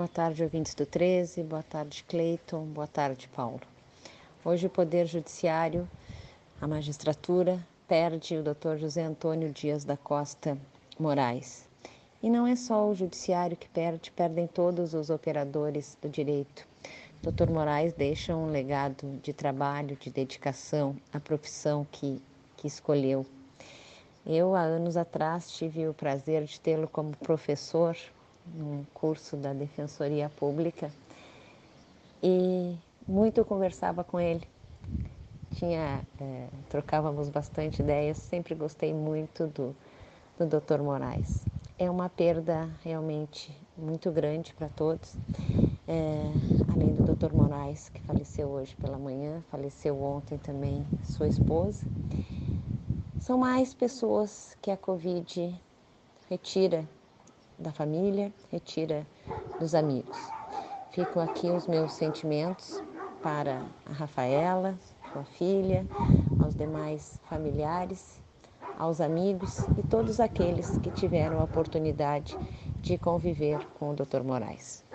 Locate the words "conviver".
72.96-73.58